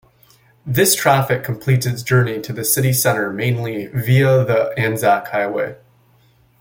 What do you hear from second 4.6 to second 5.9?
Anzac Highway.